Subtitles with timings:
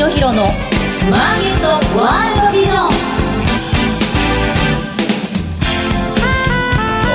[0.00, 0.44] 清弘の
[1.10, 2.86] マーケットワールドビジョン。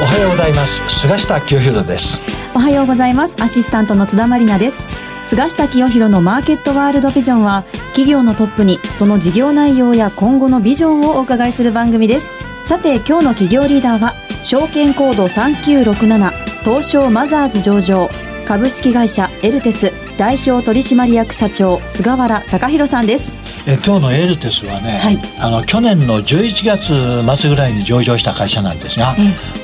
[0.04, 0.84] おはようございます。
[0.88, 2.22] 菅下清弘です。
[2.54, 3.42] おはようございます。
[3.42, 4.88] アシスタントの津田まりなです。
[5.24, 12.36] 菅下清弘のマーケットワールドビジョンは企業のトップにその事業内容や今後のビジョンをお伺いする番組です。
[12.66, 14.14] さて今日の企業リーダーは
[14.44, 16.32] 証券コード3967
[16.64, 18.12] 東証マザーズ上場
[18.46, 23.36] 株式会社エルテス代表取締役社長菅原隆弘さんです。
[23.68, 25.18] え今日のエルテスはね、はい。
[25.42, 29.16] あの去年の11月末ぐらいに上場した会社なんですが、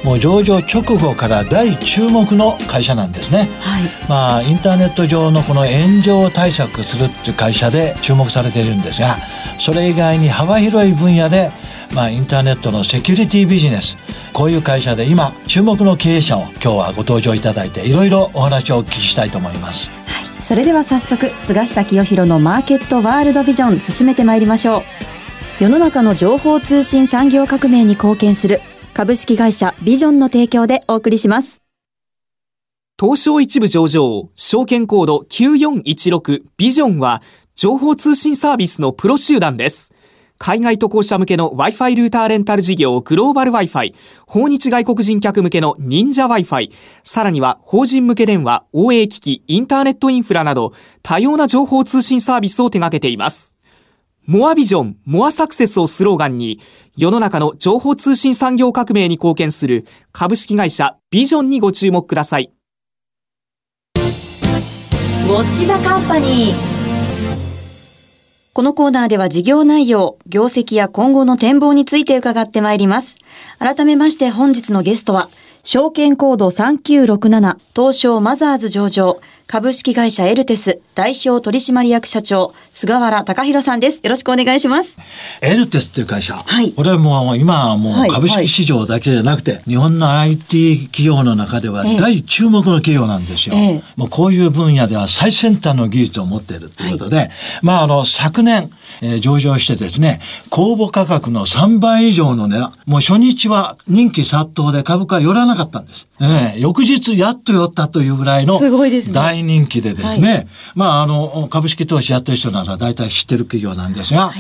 [0.03, 3.47] もう上場直後から大注目の会社なんですね。
[3.59, 3.83] はい。
[4.09, 9.17] まあインターネット上のこの炎上対策するっていう会社で注目されているんですが
[9.59, 11.51] それ以外に幅広い分野で、
[11.93, 13.97] まあ、インターネットのセキュリティビジネス
[14.33, 19.91] こういう会社で今注目の経営者を今日はご登場いただいていろいろお話をお聞きしたいと思います。
[20.39, 24.83] それでは早速菅下清弘のマーケットワールドビジョン進めてまいりましょう
[25.59, 28.59] 世の中の情報通信産業革命に貢献する
[28.93, 31.61] 株式会社ビジョンの提供でお送りします
[32.99, 37.23] 東証一部上場、証券コード9416ビジョンは、
[37.55, 39.91] 情報通信サービスのプロ集団です。
[40.43, 43.93] 海外渡航者向けの Wi-Fi ルーターレンタル事業グローバル Wi-Fi、
[44.25, 46.71] 訪日外国人客向けの忍者 Wi-Fi、
[47.03, 53.55] さらには法人向け電話、OA 機器、インターネットインフラなど、多様な情報通信サービスを手掛けています。
[54.25, 56.59] モアビジョン、モアサクセスをスローガンに、
[56.97, 62.51] 世の中の情報通信産業革命に貢献する株式会社ビジョンにご注目ください。
[63.95, 66.70] ウォッチザカンパニー
[68.53, 73.15] このコーナーでは事業内容、業績や今後の展望について伺ってまいります。
[73.59, 75.29] 改めまして本日のゲストは、
[75.63, 79.21] 証券コード3967東証マザーズ上場
[79.51, 83.99] 株式会社エルテス代表取締役社長菅原隆弘さんです。
[84.01, 84.97] よろしくお願いします。
[85.41, 93.55] エルテスっていう会社、はいこれはもう今はもはいう株式市場だけじゃなくて、日本の IT 企業の中ではええ大注目の企業なんですよ。
[93.57, 97.29] ええもうこういう分野では最先端の技術を持っているということで、
[97.61, 98.71] まああの昨年、
[99.01, 106.07] えー上場してですね、公募価格の3倍以上の値段、もう初日は人気殺到で株価は寄らなかったんです。
[106.23, 114.31] ええ翌日やっと寄ったというぐらいのすごいですね大人気でですね、まああの株式投資やってる人なら大体知ってる企業なんですが、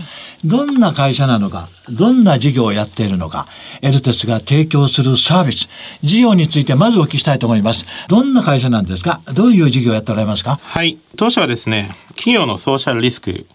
[0.45, 3.47] どんな会社なのか、どんな事業をやっているのか、
[3.81, 5.67] エルテスが提供するサービス、
[6.03, 7.87] 事業についてまずお聞きしたいと思います。
[8.07, 9.21] どんな会社なんですか？
[9.33, 10.59] どういう事業をやっておられますか？
[10.61, 10.99] はい。
[11.15, 13.47] 当社はですね、企業のソーシャルリスク。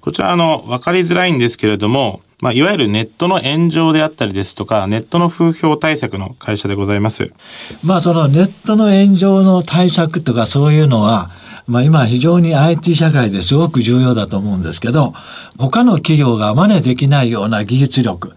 [0.00, 7.32] こちら、あの、わかりづらいんですけれども、まあ、いわゆるネットの炎上であったりですとか、ネットの風評対策の会社でございます。
[7.82, 11.30] まあそのネットの炎上の対策とかそういうのは、
[11.66, 15.14] まあ今非常に IT 社会ですごく重要だと思うんですけど、
[15.56, 18.34] 他の企業が真似できないような技術力、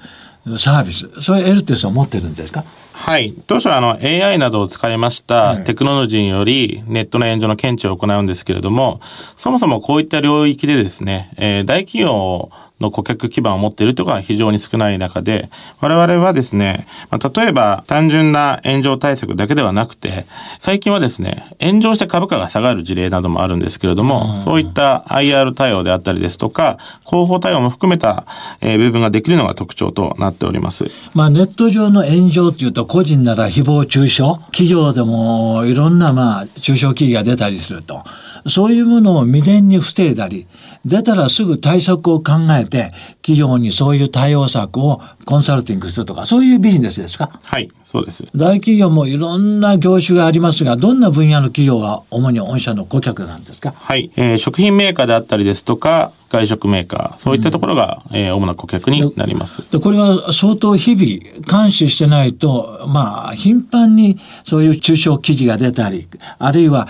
[0.58, 2.64] サービス、それエルテスを持ってるんですか？
[3.02, 3.34] はい。
[3.48, 9.00] 当初はあの AI などを使いましたテクノロジーによりネットの炎上の検知を行うんですけれども、
[9.38, 15.50] そもそもこういった領域でですね、えー大企業の顧客基盤を持っているというのが非常に少ない中で、
[15.82, 20.26] 我々はですね、まあ、例えば単純な炎上対策だけではなくて、
[20.60, 28.26] 最近はですね、炎上して株価が下がる事例などもあるんですけれども、そういった IR 対応であったりですとか、広報対応も含めた、
[28.62, 30.90] えー部分ができるのが特徴となっております。
[31.14, 38.04] まあネット上の炎上っていうと個人なら誹謗中傷、企業でもいろんなまあ中小企業が出たりすると。
[38.48, 40.48] そういうものを未然に防いだり、
[40.86, 42.92] 出たらすぐ対策を考えて、
[43.22, 47.40] 企業にそういう対応策をコンサルティングするとか、そういうビジネスですか？
[47.44, 48.26] はい、そうです。
[48.36, 53.72] 大企業もいろんな業種がありますが、どんな分野の企業が主に御社の顧客なんですか？
[53.76, 59.64] はい、えー食品メーカーであったりですとか、外食メーカー、そういったところが、えー主な顧客になります。
[59.70, 66.08] でこれは相当日々監視してないと、まあ、頻繁にそういう中傷記事が出たり、
[66.40, 66.88] あるいは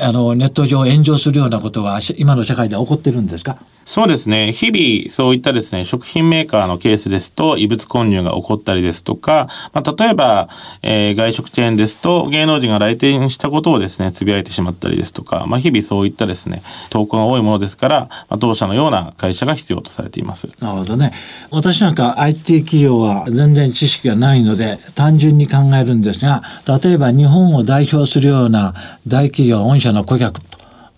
[0.00, 3.58] あのネット上炎上するようなことがし今の社会では起こってるんですか？
[3.84, 4.52] そうですね。
[4.52, 10.48] 日々、そういったですね、食品メーカーのケースですと、異物混入が起こったりですとか、まあ、例えば、
[10.82, 20.48] えー外食チェーンですと、芸能人が来店したことをですね、つぶやいてしまったりですとか、まあ、日々そういったですね、投稿が多いものですから、まあ、当社のような会社が必要とされています。
[20.60, 21.12] なるほどね。
[21.50, 26.42] 私なんか IT 企業は全然知識がないので単純に考えるんですが、
[26.82, 28.74] 例えば日本を代表するような
[29.06, 30.49] 大企業、御社の顧客と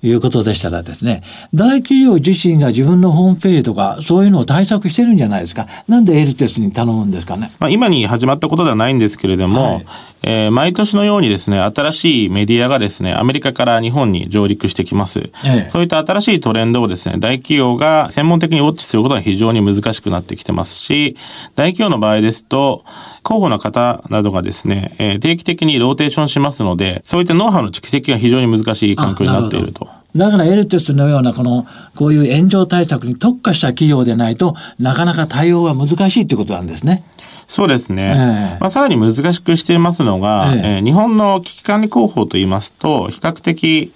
[0.03, 1.23] いうことでしたらですね、
[1.55, 5.69] 大企業自身が自分のホームページとか、そういうのを対策してるんじゃないですか。
[5.89, 7.51] なんでエルテスに頼むんですかね。
[7.59, 9.87] まあ、今に始まったことではないんですけれども、はい
[10.25, 15.31] えー、毎年のようにですね、新しいメディアがですね、アメリカから日本に上陸してきます。
[15.45, 21.17] ええ、そういった新しいトレンドをですね、大企業が専門的にウォッチすることが非常に難しくなってきてますし、
[21.57, 22.85] 大企業の場合ですと、
[23.23, 29.89] 候補の方などがですね、えー、定期的にローテーションしますので、そういったノウハウの蓄積が非常に難しい環境になっていると。
[30.15, 31.67] だからエルテスのようなこの、
[31.97, 37.05] こういう炎上対策に特化した企業でないとなかなか対応が難しいということなんですね。
[37.47, 38.15] そうですね。
[38.15, 43.93] えー、まあ、さらに難しくしていますのが、えー、えー、日本の危機管理広報といいますと、比較的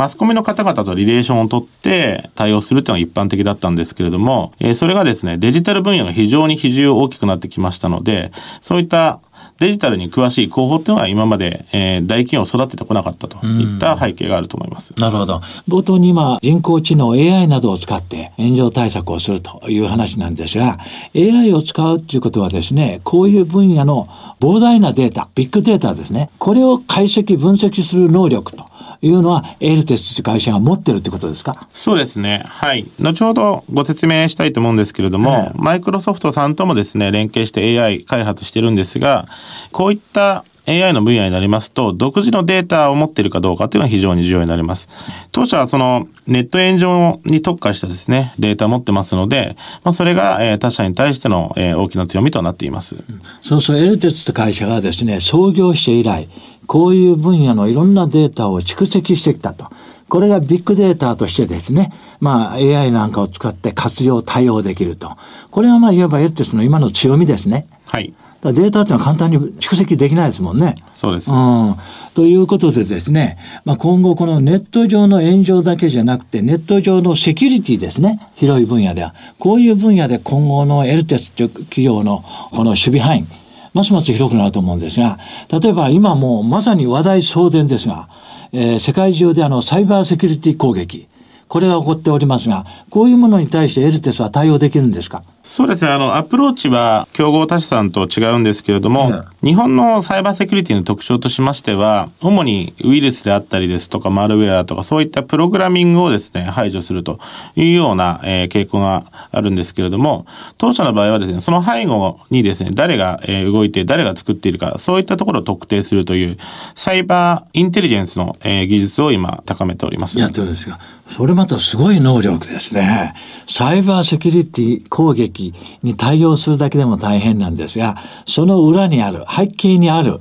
[0.00, 8.32] マスコミの方々とリレーションを取って対応するっていうのが一般的だったんですけれども、えー、それがですね、デジタル分野が非常に比重大きくなってきましたので、
[8.62, 9.20] そういった
[9.58, 14.94] デジタルに詳しい広報っていうのは今まで、えー、大企業を育ててこなかったといった背景があると思います。
[14.96, 15.42] なるほど。
[15.68, 20.78] 冒頭に今、人工知能 AI などを使って炎上対策をするという話なんですが、
[21.14, 24.08] AI を使うっていうことはですね、こういう分野の
[24.40, 28.69] 膨大なデータ、ビッグデータですね、これを解析、分析する能力と。
[29.02, 31.68] いうのはエルテスという会社が持ってるってことですか？
[31.72, 32.42] そうですね。
[32.46, 32.86] はい。
[33.00, 39.28] 後ほどご説明したいと思うんですけれども、マイクロソフトさんともですね、連携して AI 開発してるんですが、
[39.72, 44.88] こういった AI の分野になりますと、独自のデータを持っているかどうかっていうのは非常に重要になります。
[45.32, 52.96] 当社はそのネット炎上に特化したですね、データを持ってますので、まあ、それが、え他社に対しての、え大きな強みとなっています。
[53.42, 56.28] そうそう、エルテスと会社がですね、創業して以来、
[56.70, 59.68] こういう分野のいろんなデータを蓄積してきたと。
[60.08, 65.16] これがビッグデータとしてですね、まあ AI なんかを使って活用、対応できると。
[65.50, 67.66] これはまあいわばエルテスの今の強みですね。
[67.86, 68.14] はい。
[68.44, 70.76] データっていうのは簡単に蓄積できないですもんね。
[70.94, 71.32] そうです。
[71.32, 71.76] うん。
[72.14, 79.12] ということでですね、まあ、今後このネット上の炎上だけじゃなくて、ネット上のセキュリティですね、広い分野では。
[79.40, 83.26] こういう分野で今後のエルテスという企業のこの守備範囲、
[83.74, 85.18] ますます広くなると思うんですが、
[85.60, 88.08] 例えば今もうまさに話題騒然ですが、
[88.52, 91.06] えー、世界中であのサイバーセキュリティ攻撃、
[91.48, 95.22] これが起こっておりますが、こういうものに対してエルテスは対応できるんですか？
[95.42, 95.90] そうですね。
[95.90, 107.18] あの、アプローチは競合他社さんと違うんですけれども、うん、日本のサイバーセキュリティの特徴としましては、主にウイルスであったりですとか、マルウェアとか、そういったプログラミングをですね、排除すると
[107.56, 110.26] いうような、えー、傾向があるんですけれども、
[110.58, 116.36] 当社の場合はですね、その背後にですね、誰が、えー、動いて、誰が作っているか、そういったところを特定するという、
[116.74, 120.18] サイバーインテリジェンスの、えー、技術を今、高めております。
[120.18, 120.78] やってるんですか。
[121.10, 123.14] それまたすごい能力ですね。
[123.48, 125.39] サイバーセキュリティ攻撃
[125.82, 127.96] に対応するだけでも大変なんですが、
[128.26, 130.20] その裏にある、背景にある、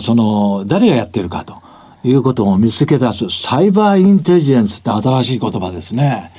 [0.00, 1.56] その、誰がやってるかと
[2.04, 6.32] いうことを見つけ出す、サイバーインテリジェンスって新しい言葉ですね。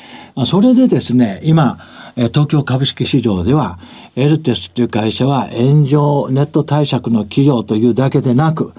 [0.46, 1.78] それでですね、今、
[2.16, 3.80] 東京株式市場では、
[4.16, 8.74] エルテスという会社は炎上ネット対策の企業というだけでなく、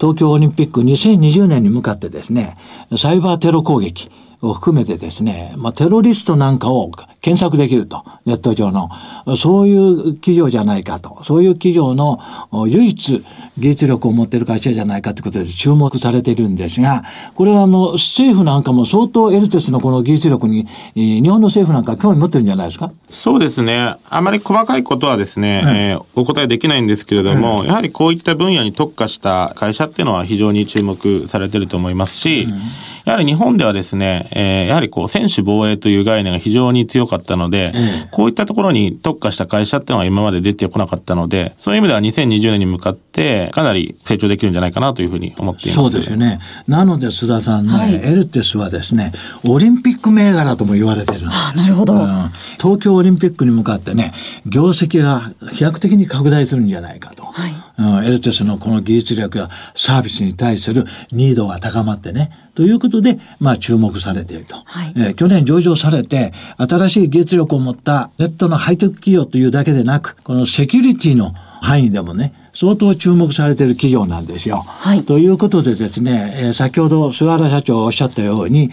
[0.00, 2.56] 東京オリンピック2020年に向かってですね、
[2.96, 4.10] サイバーテロ攻撃、
[4.42, 6.90] を含めてですね、まあ、テロリストなんかを
[7.20, 8.88] 検索できると、ネット上の。
[9.36, 11.22] そういう企業じゃないかと。
[11.24, 12.20] そういう企業の
[12.66, 13.24] 唯一
[13.58, 22.90] 技術力を持っている会社じゃないかということで注目されているんですが、これはあの、政府なんかも相当エルテスのこの技術力に、日本の政府なんか興味持ってるんじゃないですか？
[23.10, 23.96] そうですね。
[24.08, 32.60] あまり細かいことはですね、はい、えー、お答えできないんですけれども、やはりこういった分野に特化した会社っていうのは非常に注目されていると思いますし、うん
[33.06, 45.74] やはり日本ではですね、えー、やはりこう、専守防衛という概念が非常に強かったので、うん、こういったところに特化した会社っていうのは今まで出てこなかったので、そういう意味では2020年に向かって、かなり成長できるんじゃないかなというふうに思っています。
[45.74, 46.38] そうですよね。
[46.68, 49.12] なので、須田さんね、はい、エルテスはですね、
[49.48, 54.12] オリンピック銘柄とも言われてるんですなるほど、うん、東京オリンピックに向かってね、
[54.46, 57.24] 業績が飛躍的に拡大するんじゃないかと。
[57.24, 71.32] はいうん、エルテスのこの技術力やサービスに対するニードが高まってね、ということで、まあ、注目されていると、はい、えー、去年上場されて、新しい技術力を持ったネットのハイテク企業というだけでなく、このセキュリティの
[71.62, 74.58] 範囲でもね、相当注目されている企業なんですよ。
[74.66, 78.70] はい、ということでですね、えー、先ほど菅原社長おっしゃったように、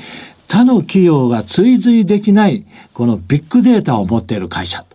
[0.50, 4.86] 他の企業が追随できないこのビッグデータを持っている会社。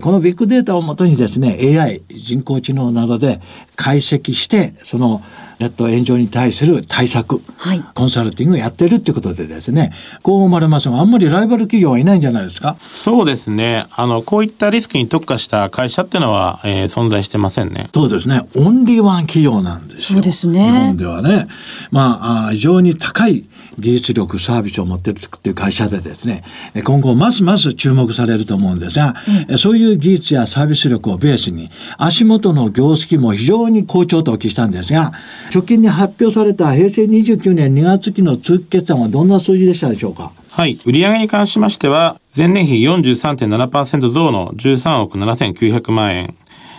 [0.00, 3.40] このビッグデータをもとにですね、AI、人工知能などで
[3.74, 5.20] 解析して、その
[5.58, 9.92] ネット炎上に対する対策、はい、コンサルティングをやってるってことでですね、
[10.22, 12.76] こう思われますが、あんまりライバル企業はいないんじゃないですか？
[12.80, 13.84] そうですね。
[13.96, 17.88] あの、こういったリスクに特化した会社っていうのは、えー、存在してませんね。
[17.92, 18.42] そうですね。
[18.54, 20.16] オンリーワン企業なんですよ。
[20.16, 20.70] そうですね。
[20.70, 21.48] 日本ではね。
[21.90, 23.44] まあ、あ非常に高い
[23.80, 26.44] 技術力、サービスを持っているという会社でですね、
[26.84, 29.16] 今後ますます注目されると思うんですが、
[29.50, 35.12] うん、そういう技術やサービス力をベースに、足元の業績も非常に好調とお聞きしたんですが、
[35.52, 40.32] 直近に発表された平成29年2月期の通期決算はどんな数字でしたでしょうか？
[40.50, 40.78] はい。
[40.84, 46.34] 売上に関しましては、前年比43.7%増の13億7900万円。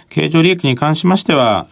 [0.10, 1.68] 経常利益に関しましては、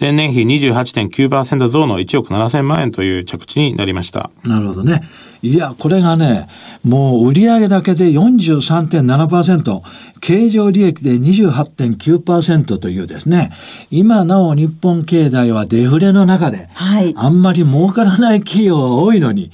[0.00, 4.30] 前年比28.9%増の1億7000万円という着地になりました。
[4.44, 5.02] なるほどね。
[5.42, 6.48] いや、これがね、
[6.84, 9.80] もう売上だけで43.7%、
[10.20, 13.52] 経常利益で28.9%というですね、
[13.90, 19.50] 今なお日本経済はデフレの中で、はい、あんまり儲からない企業が多いのに、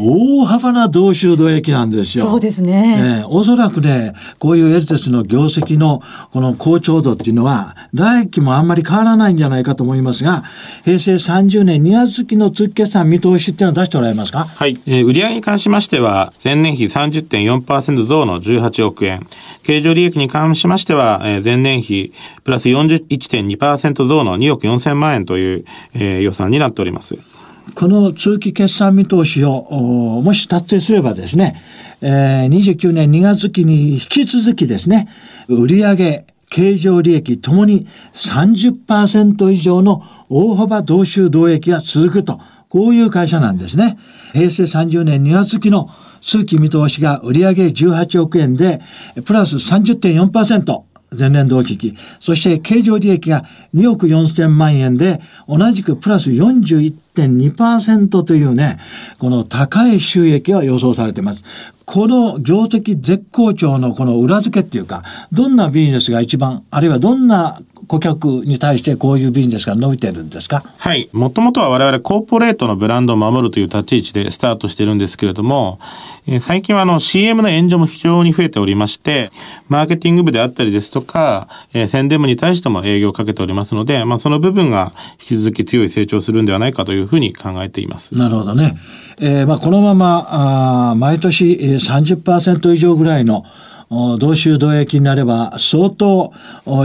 [0.00, 2.24] 大幅な同州同益なんですよ。
[2.26, 3.20] そうですね。
[3.24, 10.44] えー、おそらくね、こういうエルテスの業績のこの好調度っていうのは、来期もあんまり変わらないんじゃないかと思いますが、
[10.84, 14.44] 平成30年2月期の通期決算見通しっていうのは出しておられますか？
[14.44, 14.78] はい。
[14.86, 19.26] えー、売上に関しましては、前年比30.4%増の18億円。
[19.62, 22.12] 経常利益に関しましては、前年比
[22.44, 27.18] プラス41.2%増の2億4000万円という、えー、予算になっております。
[27.74, 31.62] この通期決算見通しを、もし達成すればですね、
[32.00, 35.08] えー、29年2月期に引き続きですね、
[35.48, 43.98] 売上経常利益ともに30%以上の大幅同収同益が続くと、こういう会社なんですね。
[44.32, 48.80] 平成30年2月期の通期見通しが売上18億円で、
[49.24, 50.82] プラス30.4%。
[51.16, 51.96] 前年同期期。
[52.20, 58.78] そして経常利益が2億4000万円で、同じくプラス41.2%というね、
[59.18, 61.44] この高い収益が予想されています。
[61.90, 65.02] この業績絶好調のこの裏付けっていうか、
[65.32, 70.64] どんなビジネスが一番、あるいはどんな顧客に対してこういうビジネスが伸びてるんですか？
[70.76, 71.08] はい。
[71.12, 75.80] もともとは我々コーポレートのブランドを守るという立ち位置でスタートしてるんですけれども、
[76.26, 79.30] えー、最近はあの CM の援助も非常に増えておりまして、
[79.68, 88.14] マーケティング部であったりですとか、えー、宣伝部に対しても営業をかけておりますので、まあその部分が引き続き強い成長するんではないかというふうに考えています。
[88.14, 88.78] なるほどね。
[89.20, 93.44] えー、まあこのまま、あ毎年30%以上ぐらいの
[94.18, 96.32] 同州同益になれば相当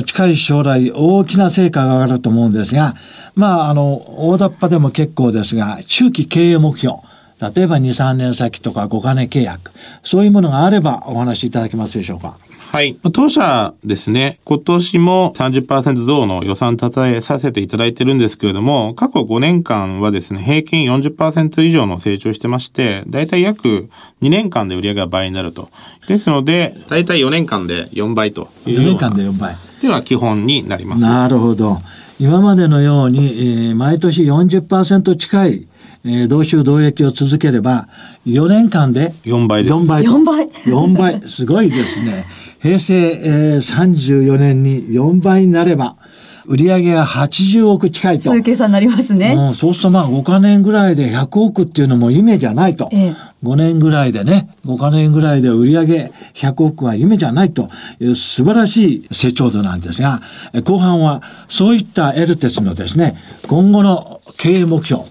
[0.05, 2.95] 近い将来大きな成果が上がると思うんですが、
[3.35, 6.97] まあ、あの、大雑把でも結構ですが、中期経営目標、
[7.41, 9.71] 例えば2、3年先とか5カ年契約、
[10.03, 12.37] そういうものがあればお話しいただけますでしょうか。
[12.73, 12.97] はい。
[13.11, 23.89] 当社ですね、今年も30%増の予算立てさせていただいてるんですけれども、過去5年間はですね、平均40%以上の成長してまして、だいたい約
[24.23, 25.69] 2年間で売上が倍になると。
[26.07, 29.53] ですので、だいたい4年間で4倍という4年間で4倍。
[29.53, 31.03] っていうのは基本になります。
[31.03, 31.77] なるほど。
[32.19, 35.67] 今までのように、えー、毎年40%近い
[36.05, 37.87] えー、同州同益を続ければ、
[38.25, 39.73] 4年間で4倍です。
[39.73, 40.03] 4倍。
[40.03, 40.49] 4倍。
[40.65, 41.29] 4倍。
[41.29, 42.25] すごいですね。
[42.63, 45.97] 平成、えー、34年に4倍になれば、
[46.45, 48.25] 売上が80億近いと。
[48.25, 49.33] そういう計算になりますね。
[49.33, 52.87] うん、そうするとまあ5か年ぐらいで100億っていうのも夢じゃないと。
[52.93, 60.21] ええ、5年ぐらいでね、5か年ぐらいで売上100億は夢じゃないという素晴らしい成長度なんですが、
[60.63, 63.17] 後半はそういったエルテスのですね、
[63.47, 65.03] 今後の経営目標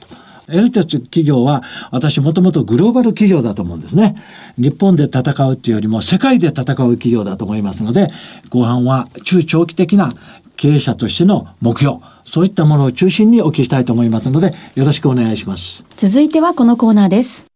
[0.49, 4.17] エルテス企業は私もともとグローバル企業だと思うんですね。
[4.59, 8.11] 日本で戦うっていうよりも世界で戦う企業だと思いますので、
[8.51, 10.13] 後半は中長期的な
[10.57, 15.85] 経営者としての目標、そういったものを中心にお聞きしたいと思いますので、よろしくお願いします。
[15.97, 17.47] 続いてはこのコーナーです。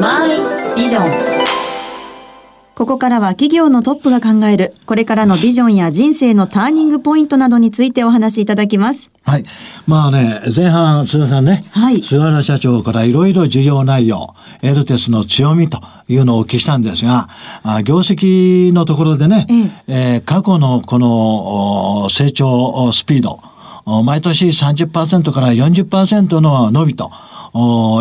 [0.00, 1.42] マイビジョン。
[2.74, 9.11] ここからは企業のトップが考える、これからのビジョンや人生のターニングポイントなどについてお話しいただきます。
[9.24, 9.44] はい。
[9.86, 17.28] まあね、前半、須田さんね、はい、菅原社長からいろいろ事業内容、エルテスの強みというのをお聞きしたんですが、
[17.62, 20.14] あ業績のところでね、ええ。
[20.14, 23.40] えー、過去のこの成長スピード、
[24.02, 27.10] 毎年30%から40%の伸びと、
[27.54, 27.58] い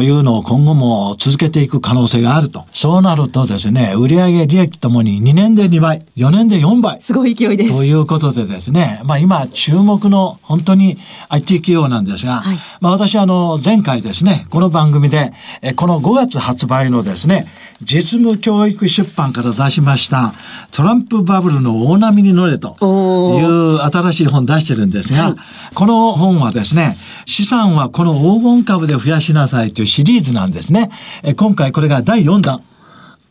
[0.10, 2.65] うのを今後も続けていく可能性があると。
[2.74, 7.01] そうなるとですね、売上利益ともに2年で2倍、4年で4倍。
[7.01, 7.72] すごい勢いです。
[7.72, 10.98] ということでですね、まあ今注目の本当に
[11.29, 17.46] IT 企業なんですが、はい、まあ私あの前回ですね、この番組で、えこの5月発売のですね、
[17.81, 20.34] 実務教育出版から出しました
[20.72, 25.36] トランプバブルの大波に乗れという新しい本出してるんですが、はい、
[25.74, 30.91] この本はですね、資産はこの黄金株で増やしなさいというシリーズなんですね。
[31.24, 32.62] え今回これが第4弾。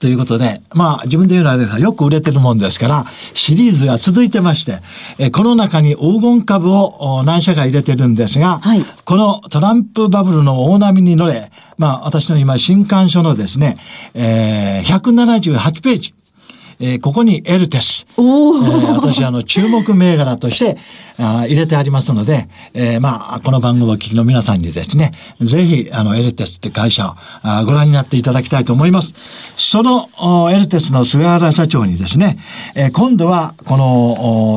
[0.01, 4.79] ということで、まあ自分で言うのはですが、よく売れてるもんですから、シリーズが続いてまして、
[5.19, 13.77] えこの中に黄金株を何社か入れてるんですが、はいこのトランプバブルの大波に乗れ、まあ私の今新刊書のですね、
[14.15, 16.15] えー、178ページ。
[16.83, 18.07] えーここにエルテス。
[18.17, 20.79] えー私、あの、注目銘柄として
[21.19, 27.11] あー入れてありますので、えーまあ、この番組をお聞きの皆さんにですね、ぜひ、あの、エルテスって会社を
[27.43, 29.13] あーご覧になっていただきたいと思います。
[29.57, 32.39] その、おエルテスの菅原社長にですね、
[32.75, 33.85] えー今度は、この、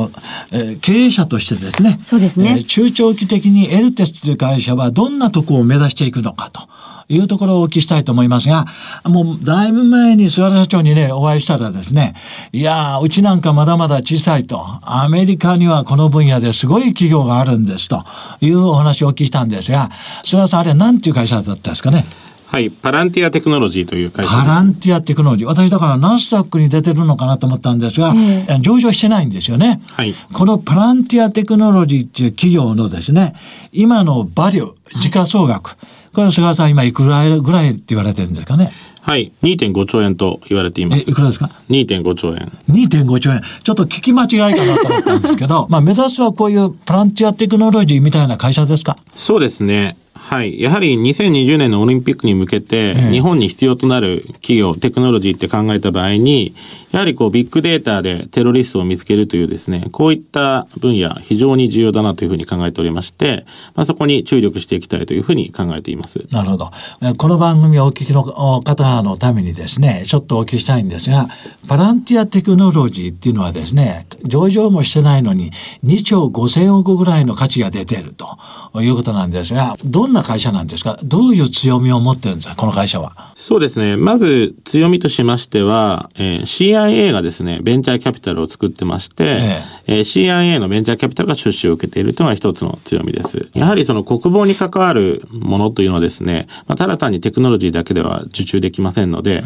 [0.02, 0.10] お
[0.52, 6.62] えー経営者としてですね、そうですねえー中長期的にエルテスという会社はどんなところを目指していくのかと。
[7.08, 8.66] いうところをお聞きしたいと思いますが、
[9.04, 12.14] もうだいぶ前に菅原社長にね、お会いしたらですね、
[12.52, 18.04] いやー、うちなんかまだまだ小さいと、アメリカにはこの分野ですごい企業があるんですと
[18.40, 19.90] いうお話をお聞きしたんですが、
[20.24, 22.04] 菅原さん、あれは何ていう会社だったんですかね？
[22.46, 22.70] はい。
[22.70, 24.48] パランティアテクノロジーという会社パです。
[24.48, 25.48] ランティアテクノロジー。
[25.48, 29.80] 私だからナスダックに出てるのかなと思ったんですが、え上場してないんですよね。
[29.90, 33.34] はいこのパランティアテクノロジーっていう企業のですね、
[33.72, 35.76] 今のバリュー、時価総額、
[36.14, 38.72] これ菅原さん今いくらぐらいって言われてるんですかね。
[39.06, 39.32] はい。
[39.42, 41.10] 2.5兆円と言われていまえ、す。
[41.10, 42.50] いくらですか？2.5兆円。
[42.70, 43.42] 2.5兆円。
[43.62, 48.96] ちょっと聞き間違いかなと思ったんですけど、 まあ目指すはこういうパランティアテクノロジーみたいな会社ですか？
[49.14, 49.96] そうですね。
[50.14, 50.58] はい。
[50.58, 56.54] やはり2020年のオリンピックに向けて、ええ日本に必要となる企業、テクノロジーって考えた場合に、
[56.92, 63.44] やはりこうビッグデータでテロリストを見つけるというですね、こういった分野非常に重要だなというふうに考えておりまして、
[63.74, 66.24] まあ、そこに注力していきたいというふうに考えています。
[66.30, 66.70] なるほど。
[67.02, 68.62] えこの番組をお聞きの
[68.94, 71.28] お方のためにですね、ちょっとお聞きしたいんですが、
[71.66, 75.50] パランティアテクノロジーっていうのはですね、上場もしてないのに
[75.84, 80.96] 2兆5000億ぐらいの価値が出ているということなんですが、どんな会社なんですか？
[81.02, 82.54] どういう強みを持ってるんですか？
[82.56, 83.32] この会社は。
[83.34, 83.96] そうですね。
[83.96, 93.48] まず強みとしましては、えー CIA がですね、ベンチャーキャピタルを作ってまして、ええー CIA のベンチャーキャピタルが出資を受けているというのが一つの強みです。
[93.54, 99.42] やはりその国防に関わるものというのはですね、まあ、ただ単にテクノロジーだけでは受注できませんので、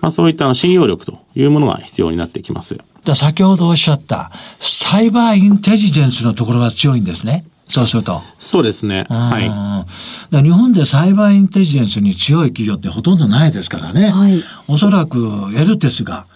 [0.00, 2.78] まあ、そういったあの信用力というものが必要になってきます。
[3.04, 4.30] で先ほどおっしゃった
[4.60, 7.44] サイバーインテリジェンスのところが強いんですね。
[7.68, 8.22] そうすると。
[8.38, 9.06] そうですね。
[9.08, 9.46] はい。
[9.46, 9.48] い。
[9.48, 9.86] だか
[10.30, 14.10] ら日本でサイバーインテリジェンスに強い企業ってほとんどないですからね。
[14.10, 16.26] はいおそらくエルテスが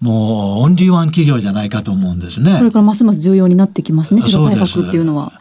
[0.00, 2.58] もうオンリーワン企業じゃないかと思うんですね。
[2.58, 5.32] これからますます重要になってきますね、テロ対策っていうのは。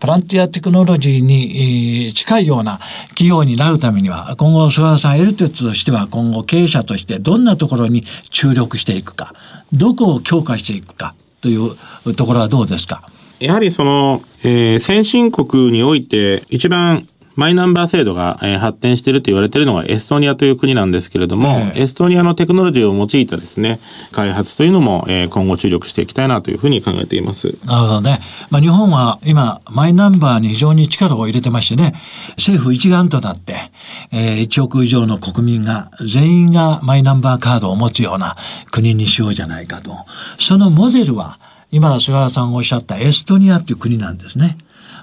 [0.00, 9.34] ボランティアテクノロジーに近いような企業になるためには、今後、菅原さん、エルテツとしては今後経営者としてどんなところに注力していくか、
[9.74, 13.02] どこを強化していくかというところはどうですか？
[13.40, 17.06] やはりその、えー先進国において一番
[17.40, 23.80] マイナンバー制度が、えー発展していると言われているのがエストニアという国なんですけれども、ええエストニアのテクノロジーを用いたですね、
[24.12, 27.56] 開発というのも、えー今後注力していきたいなというふうに考えています。
[27.64, 28.20] なるほどね。
[28.50, 31.94] まあ、日本は今、マイナンバーに非常に力を入れてましてね、
[32.36, 33.54] 政府一丸となって、
[34.12, 38.36] えー1億以上の国民が、全員がマイナンバーカードを持つような
[38.70, 39.96] 国にしようじゃないかと。
[40.38, 41.38] そのモデルは、
[41.72, 44.58] 今、菅原さんがおっしゃったエストニアっていう国なんですね。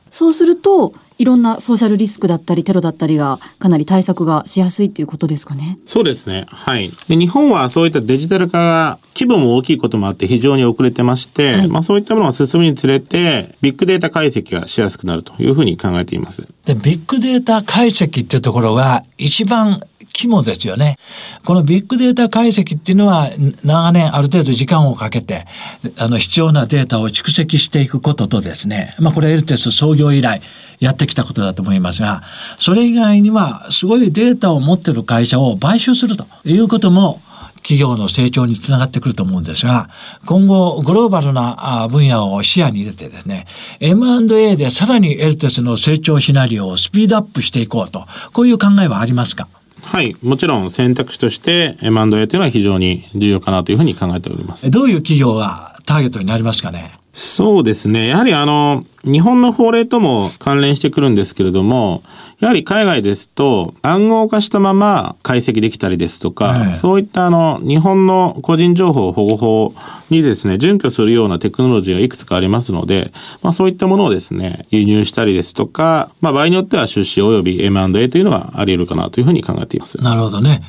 [0.09, 5.79] そうすると、いろんなソーシャルリスクだったり、テロだったりが、かなり対策がしやすいっていうことですかね？
[5.87, 6.45] そうですね。
[6.47, 6.89] はい。
[7.07, 16.47] で、日本はそういったデジタル化が規模も大きいこともあって非常に遅れてまして、はいまあそういったものが進むにつれて、ビッグデータ解析がしやすくなるというふうに考えています。
[16.65, 19.81] で、ビッグデータ解析っていうところが一番
[20.17, 20.97] 肝ですよね。
[21.45, 23.29] このビッグデータ解析っていうのは
[23.63, 25.45] 長年ある程度時間をかけて、
[25.99, 30.41] あの必要なデータを蓄積していくこととですね、まあこれエルテス創業以来
[30.79, 32.23] やってきたことだと思いますが、
[32.57, 37.21] それ以外にはすごいデータを持ってる会社を買収するということも
[37.57, 39.89] 企業の成長につながってくると思うんですが、
[40.25, 43.45] 今後グローバルな分野を視野に入れてですね、
[43.81, 49.47] M&A でさらにエルテスの成長シナリオをスピードアップしていこうと、こういう考えはありますか？
[49.87, 50.17] はい。
[50.21, 54.69] もちろん選択肢として M&A というのは非常に重要かなというふうに考えております。
[54.69, 56.91] どういう企業がターゲットになりますかね？
[57.13, 58.09] そうですね。
[58.09, 62.03] やはりあの、日本の法令とも関連してくるんですけれども、
[62.39, 69.73] やはり海外ですと暗号化したまま解析できたりですとか、ええそういったあの、日本の個人情報保護法
[70.11, 79.97] にですね、準拠するようなテクノロジーがいくつかありますので、まあそういったものをですね、輸入したりですとか、まあ場合によっては出資及び M&A というのがあり得るかなというふうに考えています。
[80.03, 80.61] なるほどね。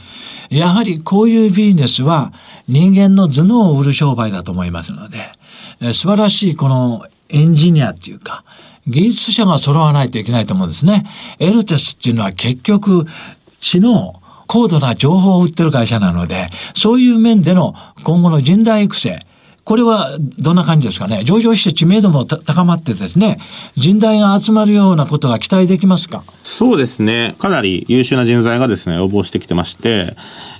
[0.48, 2.32] やはりこういうビジネスは
[2.66, 5.18] 人間の頭脳を売る商売だと思いますので、
[5.92, 8.44] 素晴らしいこのエンジニアっていうか、
[8.86, 11.04] 技術者が揃わないといけないと思うんですね。
[11.38, 13.04] エルテスっていうのは結局
[13.60, 19.18] 知能高度な情報を売ってる会社なので、そういう面での今後の人材育成、
[19.64, 21.22] これはどんな感じですかね？
[21.24, 23.38] 上場して知名度も高まってですね、
[23.76, 26.24] 人材が集まるようなことが期待できますか？
[26.50, 27.34] そうですね。
[27.38, 30.16] かなり優秀な人材がですね、応募してきてまして、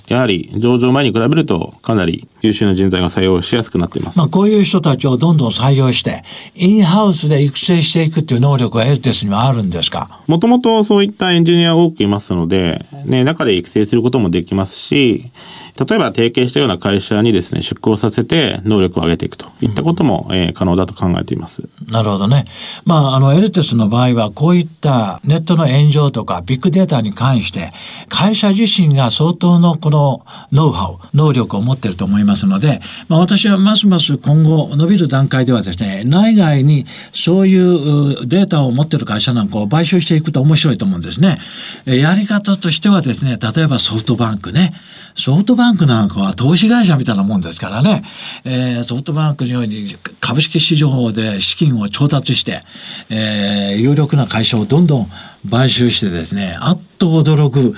[0.07, 4.17] やはり上場前に比べるとかなり優秀な人材が採用しやすくなっています。
[4.19, 6.23] まあこういう人たちをどんどん採用して、
[6.55, 10.21] インハウスで育成していくっていう能力はエルテスにはあるんですか？
[10.27, 15.31] もともとそういったエンジニア多くいますので、ね、中で育成することもできますし、
[15.79, 21.69] 例えば提携したような会社にですね、出向させて能力を上げていくといったことも、うん、えー、可能だと考えています。
[21.87, 22.43] なるほどね。
[22.83, 27.71] まあ、あの、エルテスの場合は、こういったネットの現状とかビッグデータに関して、
[28.07, 41.37] 会社自身が相当のこのノウハウ、能力を持っていると思いますので、まあ、私はますます今後伸びる段階ではですね、内外にそういうデータを持っている会社なんかを買収していくと面白いと思うんですね。
[41.85, 44.73] やり方としてはですね、例えばソフトバンクね、
[45.19, 48.03] ソフトバンクなんかは投資会社みたいなもんですからね、
[48.45, 49.85] えー、ソフトバンクのように
[50.21, 52.61] 株式市場で資金を調達して、
[53.09, 55.07] えー、有力な会社をどんどん
[55.49, 57.75] 買収してですね、あっと驚く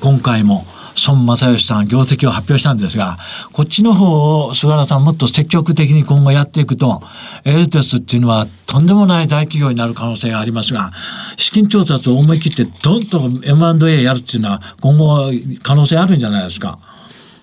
[0.00, 0.64] 今回も
[1.06, 3.18] 孫正義さん業績を発表したんですが、
[3.52, 7.02] こっちの方を菅原さんもっと積極的に今後やっていくと、
[7.44, 10.90] エルテスっていうのはとんでもない大企業になる可能性がありますが、
[11.36, 16.78] 資金調達を思い切ってどんどん M&A やるっていうのは今後可能性あるんじゃないですか？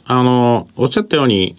[0.05, 1.55] あの、おっしゃったように、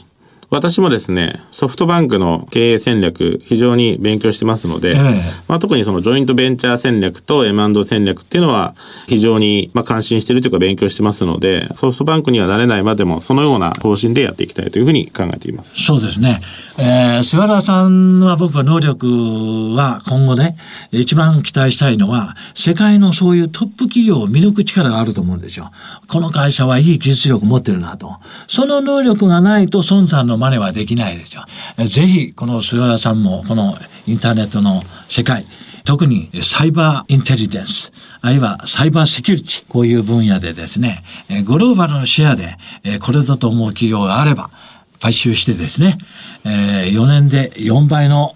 [0.50, 5.14] 私もですね、ソフトバンクの経営戦略、非常に勉強してますので、えー、
[5.46, 8.74] まあ、特にそのジョイントベンチャー戦略と M&A 戦略っていうのは、
[9.06, 15.74] 非常にまあ関心しているというか勉強してますので、ソフトバンクにはなれないまでも、そのような方針でやっていきたいというふうに考えています。
[15.76, 16.40] そうですね。
[16.80, 20.56] えー、菅原さんは僕は能力は今後ね、
[20.92, 25.72] 一番期待したいのは、世界のそういうトップ企業を見抜く力があると思うんですよ。
[26.06, 28.18] この会社はいい技術力持ってるなと。
[28.46, 31.44] その能力がないと孫さんの真似はできないですよ。
[31.84, 35.44] ぜひ、この菅原さんも、このインターネットの世界、
[35.84, 41.02] 特にサイバーインテリジェンス、あるいはサイバーセキュリティ、こういう分野でですね、
[41.44, 42.56] グローバルのシェアで
[43.00, 44.50] これだと思う企業があれば、
[45.00, 45.98] 買収してですね、
[46.44, 48.34] 4年で4倍の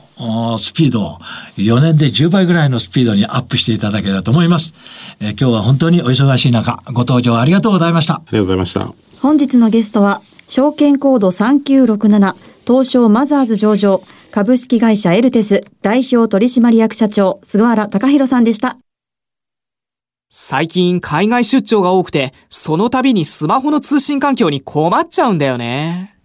[0.59, 1.19] スピードを
[1.57, 4.75] 4年で10倍ぐらいのスピードにアップしていただければと思います。
[5.21, 8.15] えー、今日は本当にお忙しい中、ご登場ありがとうございました。
[8.15, 8.93] ありがとうございました。
[9.21, 12.35] 本日のゲストは、証券コード3967
[12.67, 18.77] 東証マザーズ上場株式会社エルテス代表取締役社長菅原隆弘さんでした。
[20.31, 26.12] 最近海外出張が多くて、その度にスマホの通信環境に困っちゃうんだよね。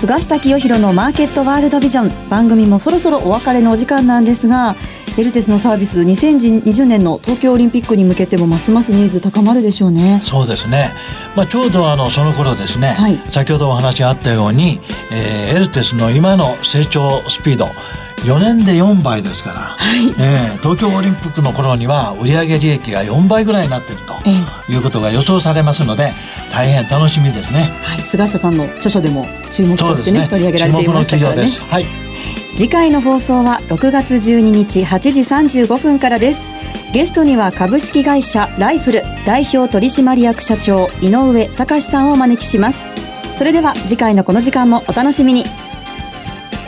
[0.00, 2.30] 菅下清弘のマーケットワールドビジョン。
[2.30, 4.74] 番組もそろそろお別れのお時間なんですが
[5.18, 10.22] エルテスのサービス2020年の東京オリンピックに向けてもますますニーズ高まるでしょうね。
[10.24, 10.94] そうですね、
[11.36, 14.80] まあ、ちょうどあのその頃ですね、はい、先ほどお話があったように、
[15.12, 17.68] えー、エルテスの今の成長スピード
[18.24, 24.14] 4年で4倍ですから、はい、えー、東京オリンピックの頃には売上利益が4倍ぐらいになっていると
[24.70, 26.12] いうことが予想されますので
[26.52, 31.46] 大変楽しみですね、はい、菅下さんの著書でも注目としてね、ね、取り上げられていましたからね。
[31.46, 31.86] はい、
[32.56, 35.20] 次回の放送は6月12日8時
[35.62, 36.48] 35分からです。
[36.92, 42.84] ゲストには株式会社ライフル代表取締役社長井上隆さんをお招きします。
[43.36, 45.44] それでは次回のこの時間もお楽しみに